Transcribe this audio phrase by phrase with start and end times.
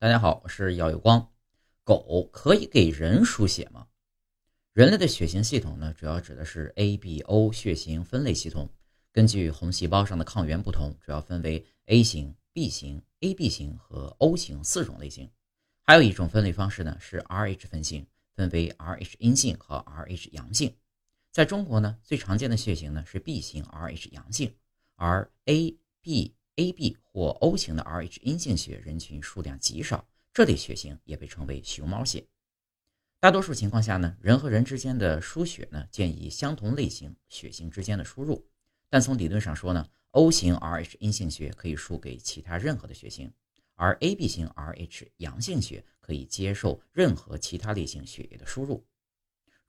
[0.00, 1.30] 大家好，我是姚有光。
[1.84, 3.86] 狗可以给人输血吗？
[4.72, 8.66] 人类的血型系统呢，主要指的是 A、B、O 血型分类系统。
[9.12, 15.30] 根据红细胞上的抗原不同，主要分为 A 型、B 型、AB 型和 O 型四种类型。
[15.82, 20.74] 还有一种分类方式呢，是 Rh 分型，分为 Rh 阴性和 Rh 阳性。
[21.30, 24.54] 在中国呢，最常见的血型呢是 B 型 Rh 阳性，
[24.96, 26.34] 而 A、B。
[26.60, 32.26] AB 或 O 型的 Rh 阴性血人群数量极少，这类血型也被称为熊猫血。
[33.18, 38.46] 大多数情况下呢，人和人之间的输血呢，建议相同类型血型之间的输入。
[38.90, 43.32] 但从理论上说呢，O 型 Rh 阴性血可以输给其他任何的血型，
[43.74, 48.86] 而 AB 型 Rh 阳性血可以接受任何其他类型血液的输入。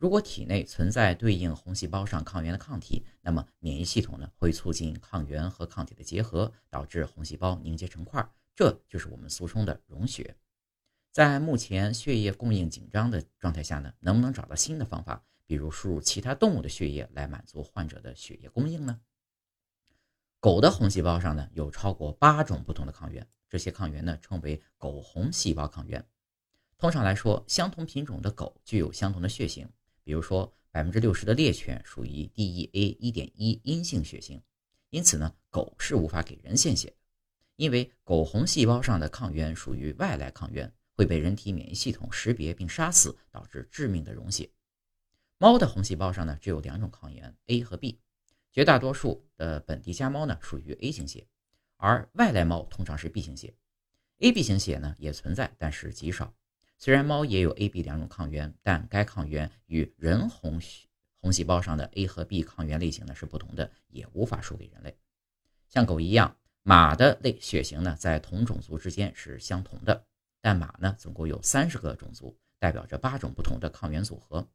[0.01, 10.35] 如果体内存在对应红细胞上抗原的抗体，那么免疫系统呢会促进抗原和抗体的结合，导致红细胞凝结成块，这就是我们俗称的溶血。
[11.11, 18.99] 在目前血液供应紧张的状态下呢，能不能找到新的方法，比如输入其他动物的血液来满足患者的血液供应呢？
[20.39, 26.03] 狗的红细胞上呢有超过八种不同的抗原，这些抗原呢称为狗红细胞抗原。
[26.79, 29.69] 通常来说，相同品种的狗具有相同的血型。
[30.03, 34.41] 比如说，百分之六十的猎犬属于 DEA 一点一阴性血型，
[34.89, 36.95] 因此呢，狗是无法给人献血的，
[37.55, 44.49] 因为狗红细胞上的抗原属于外来抗原，会被人体免疫系统识别并杀死，导致致命的溶血。
[45.37, 47.99] 猫的红细胞上呢，只有两种抗原 A 和 B，
[48.51, 51.27] 绝大多数的本地家猫呢属于 A 型血，
[51.77, 53.53] 而外来猫通常是 B 型血。
[54.19, 56.33] AB 型血呢也存在，但是极少。
[56.83, 60.59] 虽然猫也有 A、B 两种抗原，但该抗原与人红
[61.19, 64.97] 红细胞上的 A 和 B 抗原类型呢是不同的，也无法输给人类。
[65.69, 70.07] 像狗一样，马的类血型呢在同种族之间是相同的，
[70.41, 74.49] 但马呢总共有三十个种族，代表着八种不同的抗原组合。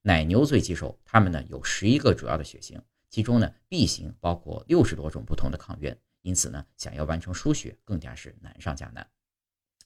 [0.00, 9.06] 奶牛最棘手，它们呢有十一个主要的血型，其中呢 B 型包括六十多种不同的抗原，因此呢想要完成输血更加是难上加难。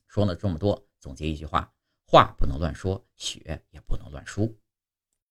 [0.06, 1.68] 说了这么多，总结一句话。
[2.10, 4.52] 话不能乱说，血也不能乱输。